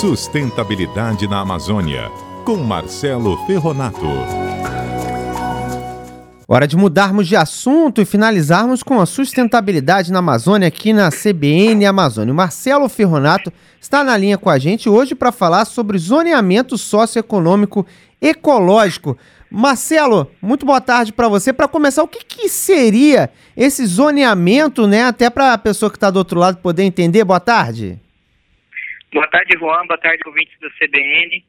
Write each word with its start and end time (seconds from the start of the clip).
Sustentabilidade 0.00 1.28
na 1.28 1.40
Amazônia, 1.40 2.10
com 2.46 2.56
Marcelo 2.56 3.36
Ferronato. 3.44 4.06
Hora 6.48 6.66
de 6.66 6.74
mudarmos 6.74 7.28
de 7.28 7.36
assunto 7.36 8.00
e 8.00 8.06
finalizarmos 8.06 8.82
com 8.82 8.98
a 8.98 9.04
sustentabilidade 9.04 10.10
na 10.10 10.20
Amazônia 10.20 10.68
aqui 10.68 10.94
na 10.94 11.10
CBN 11.10 11.84
Amazônia. 11.84 12.32
O 12.32 12.34
Marcelo 12.34 12.88
Ferronato 12.88 13.52
está 13.78 14.02
na 14.02 14.16
linha 14.16 14.38
com 14.38 14.48
a 14.48 14.58
gente 14.58 14.88
hoje 14.88 15.14
para 15.14 15.30
falar 15.30 15.66
sobre 15.66 15.98
zoneamento 15.98 16.78
socioeconômico 16.78 17.84
ecológico. 18.22 19.18
Marcelo, 19.50 20.30
muito 20.40 20.64
boa 20.64 20.80
tarde 20.80 21.12
para 21.12 21.28
você. 21.28 21.52
Para 21.52 21.68
começar, 21.68 22.02
o 22.02 22.08
que, 22.08 22.24
que, 22.24 22.48
seria 22.48 23.28
esse 23.54 23.84
zoneamento, 23.84 24.86
né? 24.86 25.04
Até 25.04 25.28
para 25.28 25.52
a 25.52 25.58
pessoa 25.58 25.90
que 25.90 25.98
está 25.98 26.10
do 26.10 26.16
outro 26.16 26.40
lado 26.40 26.56
poder 26.56 26.84
entender. 26.84 27.22
Boa 27.22 27.38
tarde. 27.38 28.00
Boa 29.12 29.26
tarde, 29.26 29.58
Juan. 29.58 29.86
Boa 29.86 29.98
tarde, 29.98 30.22
ouvintes 30.24 30.56
da 30.60 30.70
CBN. 30.70 31.44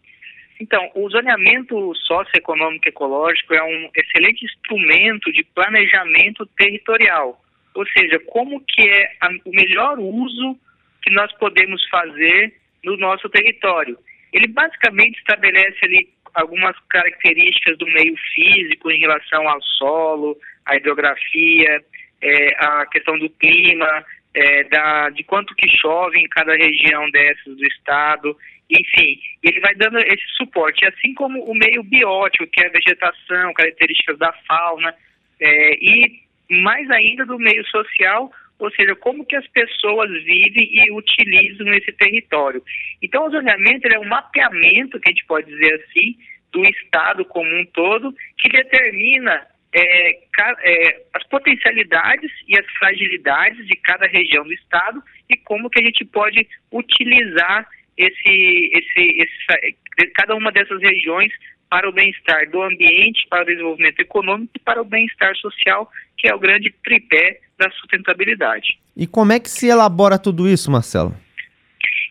Então, 0.59 0.91
o 0.95 1.07
zoneamento 1.09 1.93
socioeconômico 1.95 2.89
ecológico 2.89 3.53
é 3.53 3.63
um 3.63 3.89
excelente 3.95 4.45
instrumento 4.45 5.31
de 5.31 5.43
planejamento 5.43 6.45
territorial, 6.57 7.39
ou 7.75 7.85
seja, 7.87 8.19
como 8.27 8.61
que 8.61 8.87
é 8.87 9.11
a, 9.21 9.29
o 9.45 9.51
melhor 9.51 9.99
uso 9.99 10.57
que 11.03 11.11
nós 11.11 11.31
podemos 11.33 11.87
fazer 11.89 12.53
no 12.83 12.97
nosso 12.97 13.29
território. 13.29 13.97
Ele 14.33 14.47
basicamente 14.47 15.19
estabelece 15.19 15.77
ali 15.83 16.09
algumas 16.33 16.75
características 16.89 17.77
do 17.77 17.85
meio 17.85 18.15
físico 18.33 18.89
em 18.89 18.99
relação 18.99 19.47
ao 19.47 19.61
solo, 19.61 20.37
à 20.65 20.75
hidrografia, 20.77 21.83
é, 22.21 22.47
a 22.57 22.85
questão 22.87 23.19
do 23.19 23.29
clima, 23.29 24.05
é, 24.33 24.63
da, 24.65 25.09
de 25.09 25.23
quanto 25.23 25.55
que 25.55 25.69
chove 25.77 26.19
em 26.19 26.27
cada 26.27 26.53
região 26.55 27.09
dessas 27.11 27.55
do 27.55 27.65
estado, 27.65 28.37
enfim, 28.69 29.19
ele 29.43 29.59
vai 29.59 29.75
dando 29.75 29.97
esse 29.97 30.25
suporte, 30.37 30.85
assim 30.85 31.13
como 31.13 31.43
o 31.43 31.53
meio 31.53 31.83
biótico, 31.83 32.47
que 32.47 32.63
é 32.63 32.67
a 32.67 32.71
vegetação, 32.71 33.53
características 33.53 34.17
da 34.17 34.31
fauna, 34.47 34.95
é, 35.39 35.73
e 35.75 36.21
mais 36.49 36.89
ainda 36.89 37.25
do 37.25 37.37
meio 37.37 37.65
social, 37.67 38.31
ou 38.59 38.71
seja, 38.71 38.95
como 38.95 39.25
que 39.25 39.35
as 39.35 39.47
pessoas 39.47 40.09
vivem 40.23 40.69
e 40.71 40.91
utilizam 40.91 41.73
esse 41.73 41.91
território. 41.93 42.63
Então, 43.01 43.25
o 43.25 43.31
zoneamento 43.31 43.87
é 43.87 43.99
um 43.99 44.07
mapeamento, 44.07 44.99
que 44.99 45.09
a 45.09 45.11
gente 45.11 45.25
pode 45.25 45.47
dizer 45.47 45.83
assim, 45.83 46.15
do 46.51 46.61
Estado 46.63 47.25
como 47.25 47.49
um 47.49 47.65
todo, 47.65 48.13
que 48.37 48.49
determina 48.49 49.47
é, 49.73 50.19
é, 50.63 51.01
as 51.13 51.23
potencialidades 51.27 52.31
e 52.47 52.59
as 52.59 52.65
fragilidades 52.77 53.65
de 53.67 53.75
cada 53.77 54.05
região 54.07 54.43
do 54.43 54.53
Estado 54.53 55.01
e 55.29 55.37
como 55.37 55.69
que 55.69 55.81
a 55.81 55.85
gente 55.85 56.03
pode 56.05 56.47
utilizar 56.71 57.67
esse, 57.97 58.71
esse, 58.73 59.21
esse, 59.21 60.11
cada 60.15 60.35
uma 60.35 60.51
dessas 60.51 60.81
regiões 60.81 61.31
para 61.69 61.87
o 61.87 61.93
bem-estar 61.93 62.49
do 62.49 62.61
ambiente, 62.61 63.25
para 63.29 63.43
o 63.43 63.45
desenvolvimento 63.45 63.99
econômico 63.99 64.51
e 64.55 64.59
para 64.59 64.81
o 64.81 64.85
bem-estar 64.85 65.35
social, 65.37 65.89
que 66.17 66.27
é 66.27 66.35
o 66.35 66.39
grande 66.39 66.73
tripé 66.83 67.39
da 67.57 67.71
sustentabilidade. 67.71 68.77
E 68.97 69.07
como 69.07 69.31
é 69.31 69.39
que 69.39 69.49
se 69.49 69.67
elabora 69.67 70.19
tudo 70.19 70.49
isso, 70.49 70.69
Marcelo? 70.69 71.15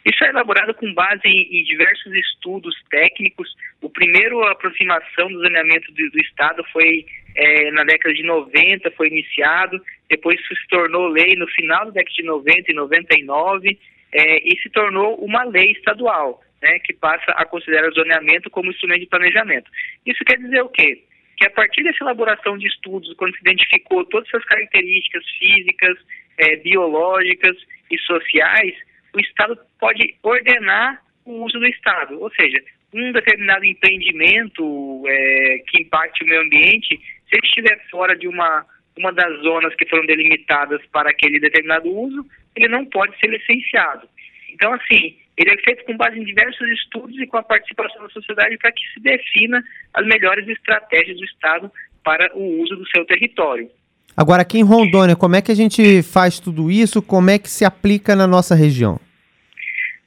Isso 0.04 0.24
é 0.24 0.28
elaborado 0.28 0.72
com 0.74 0.92
base 0.94 1.20
em, 1.26 1.58
em 1.58 1.62
diversos 1.64 2.12
estudos 2.14 2.74
técnicos. 2.90 3.54
O 3.82 3.90
primeiro 3.90 4.42
aproximação 4.46 5.28
do 5.28 5.40
zoneamento 5.40 5.92
do, 5.92 6.10
do 6.10 6.20
Estado 6.20 6.64
foi 6.72 7.04
é, 7.36 7.70
na 7.72 7.84
década 7.84 8.14
de 8.14 8.22
90, 8.22 8.90
foi 8.92 9.08
iniciado, 9.08 9.80
depois 10.08 10.40
se 10.46 10.54
tornou 10.68 11.08
lei 11.08 11.34
no 11.36 11.46
final 11.48 11.86
da 11.86 11.92
década 11.92 12.14
de 12.14 12.22
90 12.22 12.70
e 12.70 12.74
99, 12.74 13.78
é, 14.12 14.48
e 14.48 14.58
se 14.60 14.70
tornou 14.70 15.16
uma 15.16 15.44
lei 15.44 15.72
estadual, 15.72 16.42
né, 16.62 16.78
que 16.80 16.92
passa 16.94 17.30
a 17.32 17.44
considerar 17.44 17.88
o 17.88 17.94
zoneamento 17.94 18.50
como 18.50 18.70
instrumento 18.70 19.00
de 19.00 19.06
planejamento. 19.06 19.70
Isso 20.04 20.24
quer 20.24 20.38
dizer 20.38 20.62
o 20.62 20.68
quê? 20.68 21.02
Que 21.36 21.46
a 21.46 21.50
partir 21.50 21.82
dessa 21.82 22.02
elaboração 22.04 22.58
de 22.58 22.66
estudos, 22.66 23.14
quando 23.14 23.34
se 23.34 23.40
identificou 23.40 24.04
todas 24.06 24.28
essas 24.28 24.44
características 24.44 25.24
físicas, 25.38 25.96
é, 26.38 26.56
biológicas 26.56 27.56
e 27.90 27.98
sociais, 27.98 28.74
o 29.14 29.20
Estado 29.20 29.58
pode 29.78 30.14
ordenar 30.22 31.02
o 31.24 31.44
uso 31.44 31.58
do 31.58 31.66
Estado, 31.66 32.20
ou 32.20 32.30
seja, 32.32 32.62
um 32.92 33.12
determinado 33.12 33.64
empreendimento 33.64 35.04
é, 35.06 35.62
que 35.68 35.82
impacte 35.82 36.24
o 36.24 36.26
meio 36.26 36.42
ambiente, 36.42 36.96
se 37.28 37.36
ele 37.36 37.46
estiver 37.46 37.80
fora 37.90 38.16
de 38.16 38.26
uma, 38.26 38.66
uma 38.98 39.12
das 39.12 39.40
zonas 39.42 39.74
que 39.76 39.86
foram 39.86 40.04
delimitadas 40.06 40.84
para 40.86 41.10
aquele 41.10 41.38
determinado 41.38 41.88
uso, 41.88 42.26
ele 42.56 42.68
não 42.68 42.84
pode 42.84 43.16
ser 43.18 43.28
licenciado. 43.28 44.08
Então, 44.52 44.72
assim, 44.72 45.16
ele 45.36 45.50
é 45.52 45.56
feito 45.58 45.84
com 45.84 45.96
base 45.96 46.18
em 46.18 46.24
diversos 46.24 46.68
estudos 46.70 47.16
e 47.18 47.26
com 47.26 47.38
a 47.38 47.42
participação 47.42 48.02
da 48.02 48.10
sociedade 48.10 48.58
para 48.58 48.72
que 48.72 48.82
se 48.92 49.00
defina 49.00 49.62
as 49.94 50.04
melhores 50.06 50.46
estratégias 50.48 51.16
do 51.16 51.24
Estado 51.24 51.72
para 52.02 52.30
o 52.36 52.60
uso 52.62 52.76
do 52.76 52.88
seu 52.88 53.04
território. 53.04 53.70
Agora, 54.16 54.42
aqui 54.42 54.58
em 54.58 54.64
Rondônia, 54.64 55.16
como 55.16 55.36
é 55.36 55.42
que 55.42 55.52
a 55.52 55.54
gente 55.54 56.02
faz 56.02 56.38
tudo 56.38 56.70
isso? 56.70 57.00
Como 57.02 57.30
é 57.30 57.38
que 57.38 57.48
se 57.48 57.64
aplica 57.64 58.14
na 58.14 58.26
nossa 58.26 58.54
região? 58.54 59.00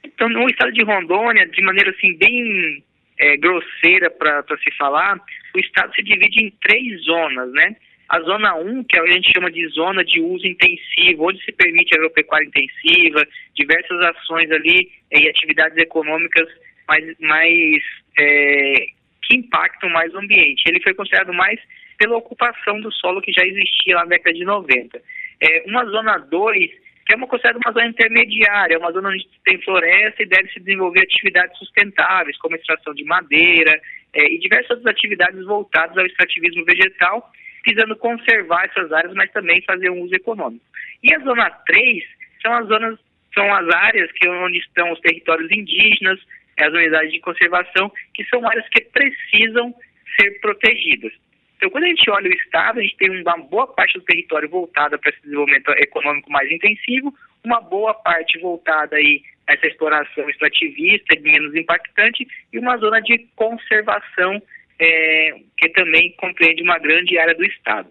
Então, 0.04 0.28
no 0.28 0.48
estado 0.48 0.72
de 0.72 0.84
Rondônia, 0.84 1.46
de 1.46 1.62
maneira 1.62 1.90
assim 1.90 2.16
bem 2.16 2.84
é, 3.18 3.36
grosseira 3.36 4.10
para 4.10 4.44
se 4.62 4.70
falar, 4.76 5.18
o 5.54 5.58
estado 5.58 5.94
se 5.94 6.02
divide 6.02 6.40
em 6.40 6.52
três 6.62 7.02
zonas, 7.02 7.50
né? 7.52 7.76
A 8.08 8.20
zona 8.20 8.54
1, 8.54 8.84
que 8.84 8.98
é 8.98 9.00
a 9.00 9.06
gente 9.06 9.32
chama 9.32 9.50
de 9.50 9.66
zona 9.68 10.04
de 10.04 10.20
uso 10.20 10.46
intensivo, 10.46 11.28
onde 11.28 11.42
se 11.42 11.50
permite 11.52 11.94
agropecuária 11.94 12.46
intensiva, 12.46 13.26
diversas 13.56 13.98
ações 14.02 14.50
ali 14.50 14.90
eh, 15.10 15.22
e 15.22 15.28
atividades 15.28 15.76
econômicas 15.78 16.46
mais, 16.86 17.18
mais 17.18 17.82
é, 18.18 18.86
que 19.22 19.36
impactam 19.36 19.88
mais 19.90 20.12
o 20.14 20.18
ambiente. 20.18 20.62
Ele 20.66 20.82
foi 20.82 20.94
considerado 20.94 21.32
mais 21.32 21.58
pela 21.98 22.16
ocupação 22.16 22.80
do 22.80 22.92
solo 22.92 23.20
que 23.20 23.32
já 23.32 23.44
existia 23.44 23.96
na 23.96 24.04
década 24.04 24.34
de 24.34 24.44
90. 24.44 25.00
É, 25.40 25.64
uma 25.66 25.84
zona 25.86 26.18
2, 26.18 26.70
que 27.06 27.12
é 27.12 27.16
uma 27.16 27.26
considerada 27.26 27.60
uma 27.64 27.72
zona 27.72 27.88
intermediária, 27.88 28.78
uma 28.78 28.92
zona 28.92 29.10
onde 29.10 29.28
tem 29.44 29.60
floresta 29.62 30.22
e 30.22 30.26
deve 30.26 30.50
se 30.52 30.60
desenvolver 30.60 31.02
atividades 31.02 31.58
sustentáveis, 31.58 32.38
como 32.38 32.56
extração 32.56 32.94
de 32.94 33.04
madeira 33.04 33.80
é, 34.12 34.24
e 34.32 34.38
diversas 34.38 34.70
outras 34.70 34.94
atividades 34.94 35.44
voltadas 35.44 35.96
ao 35.96 36.06
extrativismo 36.06 36.64
vegetal 36.64 37.30
visando 37.66 37.96
conservar 37.96 38.66
essas 38.66 38.92
áreas, 38.92 39.14
mas 39.14 39.32
também 39.32 39.62
fazer 39.62 39.90
um 39.90 40.02
uso 40.02 40.14
econômico. 40.14 40.64
E 41.02 41.14
a 41.14 41.18
zona 41.20 41.50
3 41.50 42.04
são 42.42 42.52
as 42.52 42.66
zonas, 42.68 42.98
são 43.34 43.52
as 43.52 43.74
áreas 43.74 44.12
que 44.12 44.28
onde 44.28 44.58
estão 44.58 44.92
os 44.92 45.00
territórios 45.00 45.50
indígenas, 45.50 46.20
as 46.58 46.72
unidades 46.72 47.12
de 47.12 47.20
conservação, 47.20 47.90
que 48.12 48.24
são 48.26 48.46
áreas 48.46 48.68
que 48.68 48.82
precisam 48.84 49.74
ser 50.20 50.38
protegidas. 50.40 51.12
Então, 51.56 51.70
quando 51.70 51.84
a 51.84 51.88
gente 51.88 52.10
olha 52.10 52.30
o 52.30 52.34
Estado, 52.34 52.78
a 52.78 52.82
gente 52.82 52.96
tem 52.96 53.10
uma 53.22 53.36
boa 53.38 53.66
parte 53.66 53.98
do 53.98 54.04
território 54.04 54.48
voltada 54.48 54.98
para 54.98 55.10
esse 55.10 55.22
desenvolvimento 55.22 55.70
econômico 55.78 56.30
mais 56.30 56.50
intensivo, 56.50 57.14
uma 57.44 57.60
boa 57.60 57.94
parte 57.94 58.38
voltada 58.38 58.96
aí 58.96 59.22
a 59.46 59.54
essa 59.54 59.66
exploração 59.66 60.28
extrativista 60.28 61.18
menos 61.20 61.54
impactante 61.54 62.26
e 62.52 62.58
uma 62.58 62.76
zona 62.78 63.00
de 63.00 63.26
conservação 63.36 64.42
é, 64.78 65.34
que 65.58 65.68
também 65.70 66.12
compreende 66.16 66.62
uma 66.62 66.78
grande 66.78 67.18
área 67.18 67.34
do 67.34 67.44
Estado. 67.44 67.88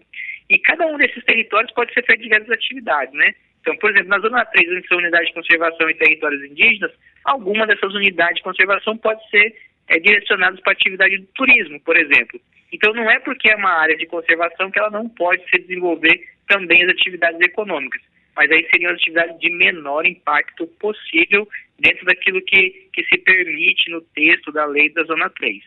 E 0.48 0.58
cada 0.58 0.86
um 0.86 0.96
desses 0.98 1.24
territórios 1.24 1.72
pode 1.72 1.92
ser 1.94 2.04
feito 2.04 2.22
diversas 2.22 2.50
atividades, 2.50 3.14
né? 3.14 3.34
Então, 3.60 3.74
por 3.78 3.90
exemplo, 3.90 4.10
na 4.10 4.18
Zona 4.18 4.44
3, 4.44 4.68
onde 4.72 4.88
são 4.88 4.98
unidades 4.98 5.28
de 5.28 5.34
conservação 5.34 5.88
e 5.88 5.94
territórios 5.94 6.44
indígenas, 6.44 6.92
alguma 7.24 7.66
dessas 7.66 7.94
unidades 7.94 8.36
de 8.36 8.42
conservação 8.42 8.96
pode 8.98 9.26
ser 9.30 9.56
é, 9.88 9.98
direcionadas 9.98 10.60
para 10.60 10.72
atividade 10.72 11.16
do 11.16 11.26
turismo, 11.28 11.80
por 11.80 11.96
exemplo. 11.96 12.38
Então, 12.74 12.92
não 12.92 13.08
é 13.08 13.20
porque 13.20 13.48
é 13.48 13.54
uma 13.54 13.70
área 13.70 13.96
de 13.96 14.04
conservação 14.04 14.68
que 14.68 14.80
ela 14.80 14.90
não 14.90 15.08
pode 15.08 15.48
se 15.48 15.58
desenvolver 15.60 16.20
também 16.48 16.82
as 16.82 16.90
atividades 16.90 17.40
econômicas, 17.40 18.02
mas 18.34 18.50
aí 18.50 18.66
seriam 18.68 18.90
as 18.90 18.96
atividades 18.96 19.38
de 19.38 19.48
menor 19.48 20.04
impacto 20.04 20.66
possível 20.80 21.48
dentro 21.78 22.04
daquilo 22.04 22.42
que, 22.42 22.88
que 22.92 23.04
se 23.04 23.16
permite 23.18 23.88
no 23.92 24.00
texto 24.00 24.50
da 24.50 24.66
lei 24.66 24.92
da 24.92 25.04
Zona 25.04 25.30
3. 25.30 25.62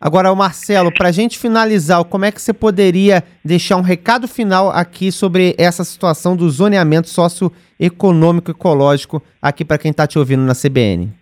Agora, 0.00 0.34
Marcelo, 0.34 0.90
para 0.90 1.08
a 1.08 1.12
gente 1.12 1.38
finalizar, 1.38 2.02
como 2.04 2.24
é 2.24 2.32
que 2.32 2.40
você 2.40 2.54
poderia 2.54 3.22
deixar 3.44 3.76
um 3.76 3.82
recado 3.82 4.26
final 4.26 4.70
aqui 4.70 5.12
sobre 5.12 5.54
essa 5.58 5.84
situação 5.84 6.34
do 6.34 6.48
zoneamento 6.48 7.10
socioeconômico 7.10 8.50
ecológico 8.50 9.22
aqui 9.42 9.66
para 9.66 9.76
quem 9.76 9.90
está 9.90 10.06
te 10.06 10.18
ouvindo 10.18 10.42
na 10.42 10.54
CBN? 10.54 11.12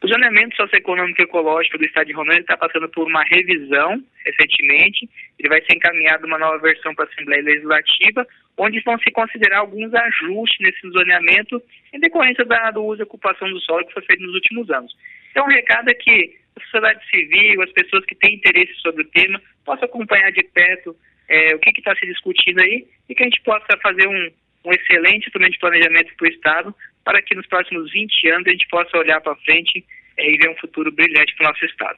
O 0.00 0.06
zoneamento 0.06 0.54
socioeconômico 0.54 1.20
ecológico 1.20 1.76
do 1.76 1.84
estado 1.84 2.06
de 2.06 2.12
Rondônia 2.12 2.40
está 2.40 2.56
passando 2.56 2.88
por 2.88 3.08
uma 3.08 3.24
revisão 3.24 4.00
recentemente. 4.24 5.08
Ele 5.38 5.48
vai 5.48 5.60
ser 5.62 5.76
encaminhado 5.76 6.24
uma 6.24 6.38
nova 6.38 6.58
versão 6.58 6.94
para 6.94 7.04
a 7.04 7.08
Assembleia 7.08 7.42
Legislativa, 7.42 8.24
onde 8.56 8.80
vão 8.82 8.96
se 9.00 9.10
considerar 9.10 9.58
alguns 9.58 9.92
ajustes 9.92 10.58
nesse 10.60 10.88
zoneamento 10.90 11.60
em 11.92 11.98
decorrência 11.98 12.44
da, 12.44 12.70
do 12.70 12.84
uso 12.84 13.02
e 13.02 13.04
ocupação 13.04 13.50
do 13.50 13.60
solo 13.60 13.84
que 13.86 13.92
foi 13.92 14.02
feito 14.04 14.22
nos 14.22 14.34
últimos 14.34 14.70
anos. 14.70 14.96
Então, 15.32 15.44
o 15.44 15.50
recado 15.50 15.90
é 15.90 15.94
que 15.94 16.36
a 16.56 16.60
sociedade 16.62 17.04
civil, 17.10 17.62
as 17.62 17.72
pessoas 17.72 18.04
que 18.04 18.14
têm 18.14 18.36
interesse 18.36 18.74
sobre 18.76 19.02
o 19.02 19.08
tema, 19.08 19.42
possam 19.64 19.84
acompanhar 19.84 20.30
de 20.30 20.44
perto 20.44 20.94
é, 21.28 21.56
o 21.56 21.58
que 21.58 21.70
está 21.76 21.94
se 21.96 22.06
discutindo 22.06 22.60
aí 22.60 22.86
e 23.08 23.14
que 23.16 23.22
a 23.22 23.26
gente 23.26 23.42
possa 23.42 23.76
fazer 23.82 24.06
um, 24.06 24.30
um 24.64 24.70
excelente 24.70 25.26
instrumento 25.26 25.52
de 25.52 25.58
planejamento 25.58 26.14
para 26.16 26.28
o 26.28 26.30
Estado 26.30 26.74
para 27.08 27.22
que 27.22 27.34
nos 27.34 27.46
próximos 27.46 27.90
20 27.90 28.28
anos 28.32 28.46
a 28.46 28.50
gente 28.50 28.68
possa 28.68 28.98
olhar 28.98 29.18
para 29.22 29.34
frente 29.36 29.82
é, 30.18 30.30
e 30.30 30.36
ver 30.36 30.50
um 30.50 30.56
futuro 30.56 30.92
brilhante 30.92 31.34
para 31.36 31.46
o 31.46 31.48
nosso 31.48 31.64
estado. 31.64 31.96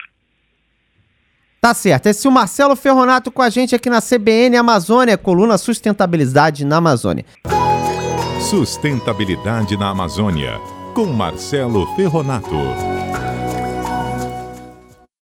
Tá 1.60 1.74
certo. 1.74 2.06
Esse 2.06 2.28
é 2.28 2.30
o 2.30 2.32
Marcelo 2.32 2.76
Ferronato 2.76 3.32
com 3.32 3.42
a 3.42 3.50
gente 3.50 3.74
aqui 3.74 3.90
na 3.90 4.00
CBN 4.00 4.56
Amazônia, 4.56 5.18
coluna 5.18 5.58
Sustentabilidade 5.58 6.64
na 6.64 6.76
Amazônia. 6.76 7.24
Sustentabilidade 8.40 9.76
na 9.76 9.90
Amazônia, 9.90 10.52
com 10.94 11.06
Marcelo 11.06 11.92
Ferronato. 11.96 12.99